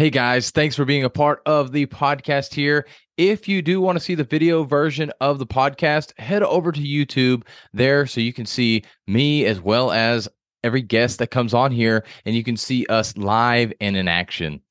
Hey 0.00 0.08
guys, 0.08 0.50
thanks 0.50 0.74
for 0.74 0.86
being 0.86 1.04
a 1.04 1.10
part 1.10 1.42
of 1.44 1.72
the 1.72 1.84
podcast 1.84 2.54
here. 2.54 2.86
If 3.18 3.46
you 3.46 3.60
do 3.60 3.82
want 3.82 3.98
to 3.98 4.00
see 4.02 4.14
the 4.14 4.24
video 4.24 4.64
version 4.64 5.12
of 5.20 5.38
the 5.38 5.46
podcast, 5.46 6.18
head 6.18 6.42
over 6.42 6.72
to 6.72 6.80
YouTube 6.80 7.42
there 7.74 8.06
so 8.06 8.22
you 8.22 8.32
can 8.32 8.46
see 8.46 8.82
me 9.06 9.44
as 9.44 9.60
well 9.60 9.92
as 9.92 10.26
every 10.64 10.80
guest 10.80 11.18
that 11.18 11.30
comes 11.30 11.52
on 11.52 11.70
here 11.70 12.06
and 12.24 12.34
you 12.34 12.42
can 12.42 12.56
see 12.56 12.86
us 12.86 13.14
live 13.18 13.74
and 13.78 13.94
in 13.94 14.08
action. 14.08 14.62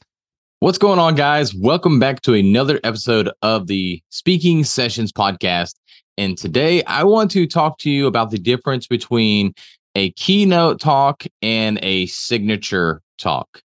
What's 0.62 0.80
going 0.80 0.98
on, 0.98 1.14
guys? 1.14 1.54
Welcome 1.54 2.00
back 2.00 2.22
to 2.22 2.34
another 2.34 2.80
episode 2.84 3.30
of 3.44 3.68
the 3.68 4.02
Speaking 4.10 4.64
Sessions 4.64 5.12
podcast. 5.12 5.76
And 6.18 6.40
today 6.40 6.82
I 6.86 7.04
want 7.04 7.30
to 7.34 7.46
talk 7.46 7.78
to 7.82 7.92
you 7.92 8.08
about 8.08 8.32
the 8.32 8.40
difference 8.40 8.88
between 8.88 9.54
a 9.94 10.10
keynote 10.14 10.80
talk 10.80 11.24
and 11.44 11.78
a 11.84 12.08
signature 12.08 13.04
talk 13.20 13.62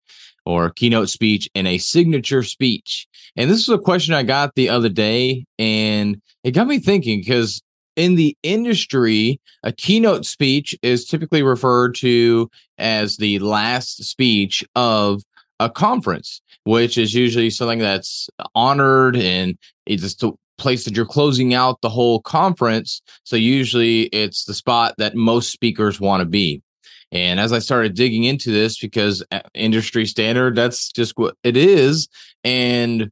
or 0.45 0.71
keynote 0.71 1.09
speech 1.09 1.49
and 1.55 1.67
a 1.67 1.79
signature 1.79 2.43
speech. 2.43 3.07
And 3.37 3.51
this 3.51 3.61
is 3.61 3.69
a 3.69 3.79
question 3.79 4.15
I 4.15 4.23
got 4.23 4.55
the 4.55 4.69
other 4.69 4.89
day, 4.89 5.45
and 5.59 6.21
it 6.45 6.53
got 6.53 6.67
me 6.67 6.79
thinking 6.79 7.21
because 7.21 7.63
in 7.97 8.15
the 8.15 8.37
industry, 8.43 9.41
a 9.63 9.73
keynote 9.73 10.27
speech 10.27 10.77
is 10.83 11.05
typically 11.05 11.43
referred 11.43 11.95
to 11.97 12.51
as 12.79 13.17
the 13.17 13.39
last 13.39 14.03
speech 14.05 14.65
of 14.75 15.23
a 15.61 15.71
conference, 15.71 16.41
which 16.65 16.99
is 16.99 17.15
usually 17.15 17.51
something 17.51 17.79
that's 17.79 18.29
honored 18.55 19.17
and 19.17 19.57
it's 19.87 20.15
the 20.17 20.33
place 20.59 20.85
that 20.85 20.97
you're 20.97 21.07
closing 21.07 21.55
out 21.55 21.81
the 21.81 21.89
whole 21.89 22.21
conference. 22.23 23.03
So 23.25 23.37
usually 23.37 24.03
it's 24.05 24.45
the 24.45 24.55
spot 24.55 24.95
that 24.99 25.15
most 25.15 25.51
speakers 25.53 26.01
want 26.01 26.21
to 26.21 26.27
be. 26.27 26.63
And 27.13 27.39
as 27.39 27.53
I 27.53 27.59
started 27.59 27.95
digging 27.95 28.25
into 28.25 28.51
this, 28.51 28.79
because 28.79 29.23
uh, 29.31 29.41
industry 29.55 30.07
standard, 30.07 30.57
that's 30.57 30.91
just 30.91 31.13
what 31.17 31.37
it 31.45 31.57
is. 31.57 32.09
And 32.43 33.11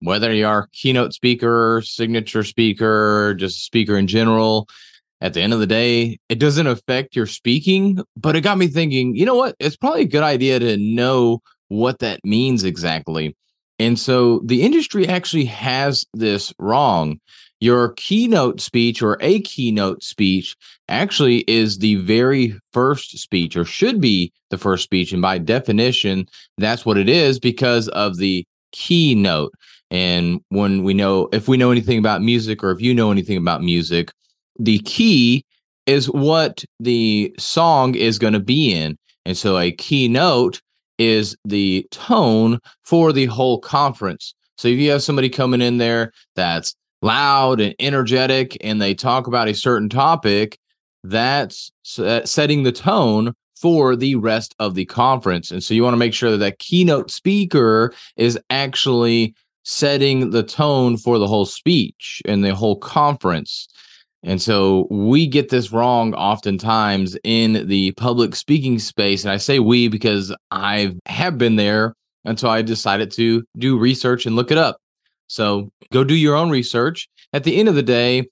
whether 0.00 0.32
you 0.32 0.46
are 0.46 0.68
keynote 0.72 1.12
speaker, 1.12 1.82
signature 1.84 2.44
speaker, 2.44 3.34
just 3.34 3.64
speaker 3.64 3.96
in 3.96 4.06
general, 4.06 4.68
at 5.20 5.34
the 5.34 5.42
end 5.42 5.52
of 5.52 5.60
the 5.60 5.66
day, 5.66 6.18
it 6.28 6.40
doesn't 6.40 6.66
affect 6.66 7.14
your 7.14 7.26
speaking. 7.26 8.02
But 8.16 8.34
it 8.34 8.40
got 8.40 8.58
me 8.58 8.66
thinking, 8.66 9.14
you 9.14 9.26
know 9.26 9.36
what? 9.36 9.54
It's 9.60 9.76
probably 9.76 10.02
a 10.02 10.06
good 10.06 10.24
idea 10.24 10.58
to 10.58 10.76
know 10.78 11.42
what 11.68 12.00
that 12.00 12.20
means 12.24 12.64
exactly. 12.64 13.36
And 13.78 13.98
so 13.98 14.40
the 14.44 14.62
industry 14.62 15.06
actually 15.06 15.44
has 15.46 16.06
this 16.14 16.52
wrong 16.58 17.20
your 17.62 17.90
keynote 17.90 18.60
speech 18.60 19.02
or 19.02 19.16
a 19.20 19.40
keynote 19.42 20.02
speech 20.02 20.56
actually 20.88 21.44
is 21.46 21.78
the 21.78 21.94
very 21.94 22.58
first 22.72 23.16
speech 23.16 23.56
or 23.56 23.64
should 23.64 24.00
be 24.00 24.32
the 24.50 24.58
first 24.58 24.82
speech. 24.82 25.12
And 25.12 25.22
by 25.22 25.38
definition, 25.38 26.26
that's 26.58 26.84
what 26.84 26.98
it 26.98 27.08
is 27.08 27.38
because 27.38 27.86
of 27.90 28.16
the 28.16 28.44
keynote. 28.72 29.52
And 29.92 30.40
when 30.48 30.82
we 30.82 30.92
know, 30.92 31.28
if 31.32 31.46
we 31.46 31.56
know 31.56 31.70
anything 31.70 32.00
about 32.00 32.20
music 32.20 32.64
or 32.64 32.72
if 32.72 32.80
you 32.80 32.92
know 32.92 33.12
anything 33.12 33.36
about 33.36 33.62
music, 33.62 34.10
the 34.58 34.80
key 34.80 35.44
is 35.86 36.10
what 36.10 36.64
the 36.80 37.32
song 37.38 37.94
is 37.94 38.18
going 38.18 38.32
to 38.32 38.40
be 38.40 38.72
in. 38.74 38.98
And 39.24 39.36
so 39.36 39.56
a 39.56 39.70
keynote 39.70 40.60
is 40.98 41.36
the 41.44 41.86
tone 41.92 42.58
for 42.82 43.12
the 43.12 43.26
whole 43.26 43.60
conference. 43.60 44.34
So 44.58 44.66
if 44.66 44.80
you 44.80 44.90
have 44.90 45.02
somebody 45.04 45.28
coming 45.28 45.60
in 45.60 45.78
there 45.78 46.12
that's 46.34 46.74
loud 47.02 47.60
and 47.60 47.74
energetic 47.78 48.56
and 48.60 48.80
they 48.80 48.94
talk 48.94 49.26
about 49.26 49.48
a 49.48 49.54
certain 49.54 49.88
topic, 49.88 50.58
that's 51.04 51.70
uh, 51.98 52.24
setting 52.24 52.62
the 52.62 52.72
tone 52.72 53.34
for 53.60 53.94
the 53.94 54.14
rest 54.16 54.54
of 54.58 54.74
the 54.74 54.84
conference. 54.84 55.50
And 55.50 55.62
so 55.62 55.74
you 55.74 55.82
want 55.82 55.94
to 55.94 55.98
make 55.98 56.14
sure 56.14 56.30
that 56.32 56.38
that 56.38 56.58
keynote 56.58 57.10
speaker 57.10 57.92
is 58.16 58.38
actually 58.50 59.34
setting 59.64 60.30
the 60.30 60.42
tone 60.42 60.96
for 60.96 61.18
the 61.18 61.28
whole 61.28 61.46
speech 61.46 62.20
and 62.24 62.44
the 62.44 62.54
whole 62.54 62.76
conference. 62.76 63.68
And 64.24 64.42
so 64.42 64.86
we 64.90 65.26
get 65.26 65.48
this 65.48 65.72
wrong 65.72 66.14
oftentimes 66.14 67.16
in 67.24 67.66
the 67.68 67.92
public 67.92 68.34
speaking 68.34 68.78
space. 68.78 69.24
And 69.24 69.32
I 69.32 69.36
say 69.36 69.58
we 69.58 69.88
because 69.88 70.34
I 70.50 70.94
have 71.06 71.38
been 71.38 71.56
there 71.56 71.94
until 72.24 72.50
I 72.50 72.62
decided 72.62 73.10
to 73.12 73.44
do 73.58 73.78
research 73.78 74.26
and 74.26 74.36
look 74.36 74.50
it 74.50 74.58
up. 74.58 74.76
So 75.32 75.72
go 75.92 76.04
do 76.04 76.14
your 76.14 76.36
own 76.36 76.50
research. 76.50 77.08
At 77.32 77.44
the 77.44 77.56
end 77.56 77.68
of 77.68 77.74
the 77.74 77.82
day, 77.82 78.28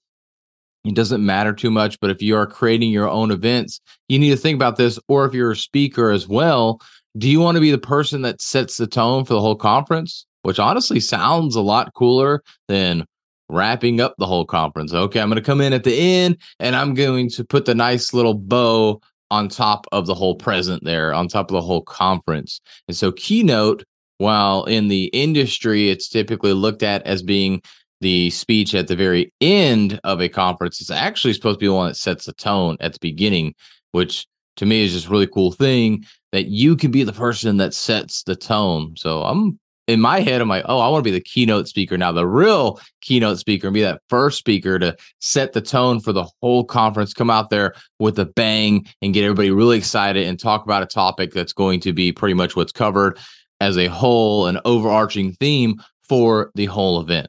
it 0.85 0.93
doesn't 0.93 1.25
matter 1.25 1.51
too 1.51 1.71
much, 1.71 1.99
but 1.99 2.11
if 2.11 2.21
you 2.21 2.35
are 2.35 2.45
creating 2.45 2.91
your 2.91 3.09
own 3.09 3.31
events, 3.31 3.81
you 4.07 4.19
need 4.19 4.29
to 4.29 4.37
think 4.37 4.55
about 4.55 4.77
this. 4.77 4.99
Or 5.07 5.25
if 5.25 5.33
you're 5.33 5.51
a 5.51 5.55
speaker 5.55 6.11
as 6.11 6.27
well, 6.27 6.79
do 7.17 7.27
you 7.27 7.39
want 7.39 7.55
to 7.55 7.61
be 7.61 7.71
the 7.71 7.79
person 7.79 8.21
that 8.21 8.39
sets 8.39 8.77
the 8.77 8.85
tone 8.85 9.25
for 9.25 9.33
the 9.33 9.41
whole 9.41 9.55
conference? 9.55 10.27
Which 10.43 10.59
honestly 10.59 10.99
sounds 10.99 11.55
a 11.55 11.61
lot 11.61 11.93
cooler 11.95 12.43
than 12.67 13.05
wrapping 13.49 13.99
up 13.99 14.13
the 14.17 14.27
whole 14.27 14.45
conference. 14.45 14.93
Okay, 14.93 15.19
I'm 15.19 15.29
going 15.29 15.41
to 15.41 15.45
come 15.45 15.61
in 15.61 15.73
at 15.73 15.83
the 15.83 15.95
end 15.95 16.37
and 16.59 16.75
I'm 16.75 16.93
going 16.93 17.29
to 17.31 17.43
put 17.43 17.65
the 17.65 17.75
nice 17.75 18.13
little 18.13 18.35
bow 18.35 19.01
on 19.31 19.49
top 19.49 19.87
of 19.91 20.05
the 20.05 20.13
whole 20.13 20.35
present 20.35 20.83
there, 20.83 21.13
on 21.13 21.27
top 21.27 21.49
of 21.49 21.55
the 21.55 21.61
whole 21.61 21.81
conference. 21.81 22.61
And 22.87 22.95
so, 22.95 23.11
keynote 23.11 23.83
while 24.21 24.65
in 24.65 24.87
the 24.87 25.05
industry, 25.05 25.89
it's 25.89 26.07
typically 26.07 26.53
looked 26.53 26.83
at 26.83 27.01
as 27.07 27.23
being 27.23 27.61
the 28.01 28.29
speech 28.29 28.75
at 28.75 28.87
the 28.87 28.95
very 28.95 29.33
end 29.41 29.99
of 30.03 30.21
a 30.21 30.29
conference. 30.29 30.79
It's 30.79 30.91
actually 30.91 31.33
supposed 31.33 31.59
to 31.59 31.63
be 31.63 31.67
the 31.67 31.73
one 31.73 31.87
that 31.87 31.95
sets 31.95 32.25
the 32.25 32.33
tone 32.33 32.77
at 32.79 32.93
the 32.93 32.99
beginning, 33.01 33.55
which 33.91 34.27
to 34.57 34.65
me 34.67 34.83
is 34.83 34.93
just 34.93 35.09
really 35.09 35.27
cool 35.27 35.51
thing 35.51 36.05
that 36.31 36.45
you 36.45 36.75
can 36.75 36.91
be 36.91 37.03
the 37.03 37.13
person 37.13 37.57
that 37.57 37.73
sets 37.73 38.21
the 38.23 38.35
tone. 38.35 38.95
So 38.95 39.23
I'm 39.23 39.59
in 39.87 39.99
my 39.99 40.19
head, 40.19 40.39
I'm 40.39 40.49
like, 40.49 40.65
oh, 40.67 40.79
I 40.79 40.87
want 40.87 41.03
to 41.03 41.11
be 41.11 41.17
the 41.17 41.23
keynote 41.23 41.67
speaker 41.67 41.97
now, 41.97 42.11
the 42.11 42.27
real 42.27 42.79
keynote 43.01 43.39
speaker, 43.39 43.67
and 43.67 43.73
be 43.73 43.81
that 43.81 44.01
first 44.07 44.37
speaker 44.37 44.77
to 44.77 44.95
set 45.19 45.53
the 45.53 45.61
tone 45.61 45.99
for 45.99 46.13
the 46.13 46.27
whole 46.41 46.63
conference. 46.63 47.13
Come 47.13 47.31
out 47.31 47.49
there 47.49 47.73
with 47.99 48.19
a 48.19 48.25
bang 48.25 48.85
and 49.01 49.13
get 49.13 49.23
everybody 49.23 49.49
really 49.49 49.77
excited 49.77 50.27
and 50.27 50.39
talk 50.39 50.63
about 50.63 50.83
a 50.83 50.85
topic 50.85 51.33
that's 51.33 51.53
going 51.53 51.79
to 51.81 51.91
be 51.91 52.11
pretty 52.11 52.35
much 52.35 52.55
what's 52.55 52.71
covered 52.71 53.17
as 53.61 53.77
a 53.77 53.87
whole, 53.87 54.47
an 54.47 54.59
overarching 54.65 55.33
theme 55.33 55.75
for 56.09 56.51
the 56.55 56.65
whole 56.65 56.99
event. 56.99 57.27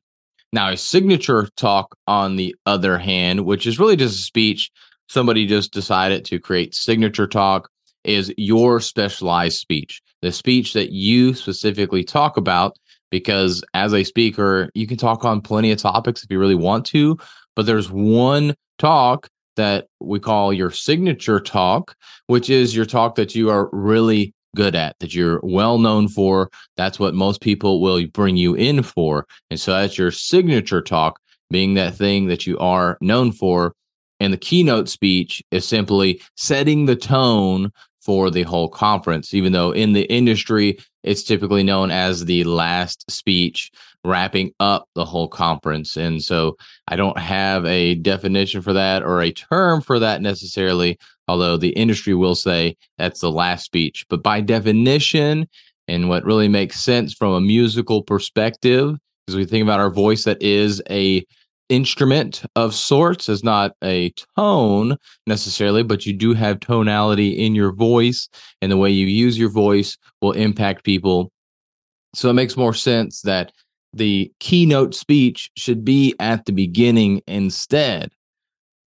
Now, 0.52 0.70
a 0.70 0.76
signature 0.76 1.48
talk, 1.56 1.94
on 2.08 2.36
the 2.36 2.56
other 2.66 2.98
hand, 2.98 3.44
which 3.44 3.66
is 3.66 3.78
really 3.78 3.96
just 3.96 4.18
a 4.18 4.22
speech, 4.22 4.70
somebody 5.08 5.46
just 5.46 5.72
decided 5.72 6.24
to 6.24 6.40
create 6.40 6.74
signature 6.74 7.26
talk, 7.26 7.68
is 8.02 8.34
your 8.36 8.80
specialized 8.80 9.58
speech, 9.58 10.00
the 10.22 10.32
speech 10.32 10.72
that 10.72 10.90
you 10.90 11.34
specifically 11.34 12.02
talk 12.02 12.36
about. 12.36 12.76
Because 13.10 13.62
as 13.74 13.92
a 13.92 14.04
speaker, 14.04 14.70
you 14.74 14.86
can 14.86 14.96
talk 14.96 15.26
on 15.26 15.42
plenty 15.42 15.70
of 15.70 15.78
topics 15.78 16.24
if 16.24 16.30
you 16.30 16.38
really 16.38 16.54
want 16.54 16.86
to, 16.86 17.18
but 17.54 17.66
there's 17.66 17.90
one 17.90 18.54
talk 18.78 19.28
that 19.56 19.86
we 20.00 20.18
call 20.18 20.50
your 20.50 20.70
signature 20.70 21.38
talk, 21.38 21.94
which 22.26 22.48
is 22.48 22.74
your 22.74 22.86
talk 22.86 23.16
that 23.16 23.34
you 23.34 23.50
are 23.50 23.68
really 23.70 24.32
good 24.54 24.74
at, 24.74 24.98
that 25.00 25.14
you're 25.14 25.40
well 25.42 25.78
known 25.78 26.08
for. 26.08 26.50
That's 26.76 26.98
what 26.98 27.14
most 27.14 27.40
people 27.40 27.80
will 27.80 28.06
bring 28.08 28.36
you 28.36 28.54
in 28.54 28.82
for. 28.82 29.26
And 29.50 29.58
so 29.58 29.72
that's 29.72 29.98
your 29.98 30.10
signature 30.10 30.82
talk, 30.82 31.18
being 31.50 31.74
that 31.74 31.94
thing 31.94 32.26
that 32.26 32.46
you 32.46 32.58
are 32.58 32.98
known 33.00 33.32
for. 33.32 33.74
And 34.20 34.32
the 34.32 34.38
keynote 34.38 34.88
speech 34.88 35.42
is 35.50 35.66
simply 35.66 36.22
setting 36.36 36.86
the 36.86 36.96
tone 36.96 37.72
for 38.00 38.30
the 38.30 38.42
whole 38.42 38.68
conference, 38.68 39.32
even 39.32 39.52
though 39.52 39.70
in 39.70 39.92
the 39.92 40.02
industry, 40.12 40.78
it's 41.04 41.22
typically 41.22 41.62
known 41.62 41.90
as 41.90 42.24
the 42.24 42.44
last 42.44 43.08
speech, 43.10 43.70
wrapping 44.04 44.52
up 44.58 44.88
the 44.94 45.04
whole 45.04 45.28
conference. 45.28 45.96
And 45.96 46.22
so 46.22 46.56
I 46.88 46.96
don't 46.96 47.18
have 47.18 47.64
a 47.64 47.94
definition 47.94 48.60
for 48.60 48.72
that 48.72 49.02
or 49.02 49.22
a 49.22 49.32
term 49.32 49.80
for 49.80 50.00
that 50.00 50.20
necessarily, 50.20 50.98
although 51.32 51.56
the 51.56 51.70
industry 51.70 52.14
will 52.14 52.34
say 52.34 52.76
that's 52.98 53.20
the 53.20 53.30
last 53.30 53.64
speech. 53.64 54.04
But 54.10 54.22
by 54.22 54.42
definition, 54.42 55.48
and 55.88 56.10
what 56.10 56.26
really 56.26 56.46
makes 56.46 56.78
sense 56.78 57.14
from 57.14 57.32
a 57.32 57.40
musical 57.40 58.02
perspective, 58.02 58.98
because 59.26 59.36
we 59.36 59.46
think 59.46 59.62
about 59.62 59.80
our 59.80 59.90
voice 59.90 60.24
that 60.24 60.42
is 60.42 60.82
a 60.90 61.24
instrument 61.70 62.42
of 62.54 62.74
sorts 62.74 63.30
is 63.30 63.42
not 63.42 63.72
a 63.82 64.12
tone 64.36 64.94
necessarily 65.26 65.82
but 65.82 66.04
you 66.04 66.12
do 66.12 66.34
have 66.34 66.60
tonality 66.60 67.30
in 67.30 67.54
your 67.54 67.72
voice 67.72 68.28
and 68.60 68.70
the 68.70 68.76
way 68.76 68.90
you 68.90 69.06
use 69.06 69.38
your 69.38 69.48
voice 69.48 69.96
will 70.20 70.32
impact 70.32 70.84
people 70.84 71.32
so 72.14 72.28
it 72.28 72.34
makes 72.34 72.58
more 72.58 72.74
sense 72.74 73.22
that 73.22 73.52
the 73.94 74.30
keynote 74.38 74.94
speech 74.94 75.50
should 75.56 75.82
be 75.82 76.14
at 76.18 76.44
the 76.44 76.52
beginning 76.52 77.22
instead 77.26 78.10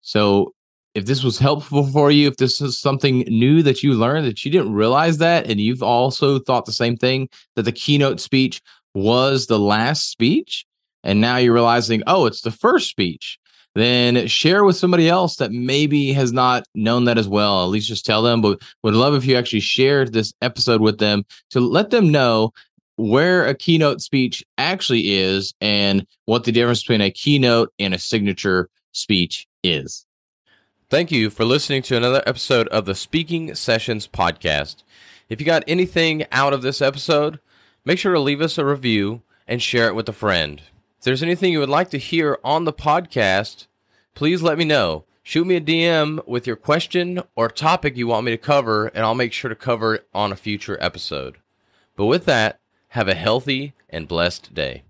so 0.01 0.51
if 0.93 1.05
this 1.05 1.23
was 1.23 1.37
helpful 1.37 1.87
for 1.87 2.11
you, 2.11 2.27
if 2.27 2.37
this 2.37 2.59
is 2.61 2.79
something 2.79 3.19
new 3.27 3.63
that 3.63 3.81
you 3.81 3.93
learned 3.93 4.27
that 4.27 4.43
you 4.43 4.51
didn't 4.51 4.73
realize 4.73 5.17
that, 5.19 5.49
and 5.49 5.59
you've 5.61 5.83
also 5.83 6.39
thought 6.39 6.65
the 6.65 6.73
same 6.73 6.97
thing 6.97 7.29
that 7.55 7.63
the 7.63 7.71
keynote 7.71 8.19
speech 8.19 8.61
was 8.93 9.47
the 9.47 9.59
last 9.59 10.09
speech, 10.09 10.65
and 11.03 11.21
now 11.21 11.37
you're 11.37 11.53
realizing, 11.53 12.03
oh, 12.07 12.25
it's 12.25 12.41
the 12.41 12.51
first 12.51 12.89
speech, 12.89 13.39
then 13.73 14.27
share 14.27 14.65
with 14.65 14.75
somebody 14.75 15.07
else 15.07 15.37
that 15.37 15.51
maybe 15.51 16.11
has 16.11 16.33
not 16.33 16.65
known 16.75 17.05
that 17.05 17.17
as 17.17 17.27
well. 17.27 17.63
At 17.63 17.69
least 17.69 17.87
just 17.87 18.05
tell 18.05 18.21
them, 18.21 18.41
but 18.41 18.61
would 18.83 18.93
love 18.93 19.13
if 19.13 19.25
you 19.25 19.37
actually 19.37 19.61
shared 19.61 20.11
this 20.11 20.33
episode 20.41 20.81
with 20.81 20.97
them 20.97 21.23
to 21.51 21.61
let 21.61 21.89
them 21.89 22.11
know 22.11 22.51
where 22.97 23.45
a 23.45 23.55
keynote 23.55 24.01
speech 24.01 24.43
actually 24.57 25.13
is 25.13 25.53
and 25.61 26.05
what 26.25 26.43
the 26.43 26.51
difference 26.51 26.81
between 26.83 27.01
a 27.01 27.09
keynote 27.09 27.71
and 27.79 27.93
a 27.93 27.99
signature 27.99 28.69
speech 28.91 29.47
is. 29.63 30.05
Thank 30.91 31.09
you 31.09 31.29
for 31.29 31.45
listening 31.45 31.83
to 31.83 31.95
another 31.95 32.21
episode 32.25 32.67
of 32.67 32.83
the 32.83 32.95
Speaking 32.95 33.55
Sessions 33.55 34.09
podcast. 34.09 34.83
If 35.29 35.39
you 35.39 35.45
got 35.45 35.63
anything 35.65 36.25
out 36.33 36.51
of 36.51 36.63
this 36.63 36.81
episode, 36.81 37.39
make 37.85 37.97
sure 37.97 38.13
to 38.13 38.19
leave 38.19 38.41
us 38.41 38.57
a 38.57 38.65
review 38.65 39.21
and 39.47 39.61
share 39.61 39.87
it 39.87 39.95
with 39.95 40.09
a 40.09 40.11
friend. 40.11 40.61
If 40.97 41.05
there's 41.05 41.23
anything 41.23 41.53
you 41.53 41.59
would 41.59 41.69
like 41.69 41.91
to 41.91 41.97
hear 41.97 42.39
on 42.43 42.65
the 42.65 42.73
podcast, 42.73 43.67
please 44.15 44.41
let 44.41 44.57
me 44.57 44.65
know. 44.65 45.05
Shoot 45.23 45.47
me 45.47 45.55
a 45.55 45.61
DM 45.61 46.27
with 46.27 46.45
your 46.45 46.57
question 46.57 47.23
or 47.37 47.47
topic 47.47 47.95
you 47.95 48.07
want 48.07 48.25
me 48.25 48.31
to 48.31 48.37
cover, 48.37 48.87
and 48.87 49.05
I'll 49.05 49.15
make 49.15 49.31
sure 49.31 49.47
to 49.47 49.55
cover 49.55 49.95
it 49.95 50.07
on 50.13 50.33
a 50.33 50.35
future 50.35 50.77
episode. 50.81 51.37
But 51.95 52.07
with 52.07 52.25
that, 52.25 52.59
have 52.89 53.07
a 53.07 53.15
healthy 53.15 53.71
and 53.89 54.09
blessed 54.09 54.53
day. 54.53 54.83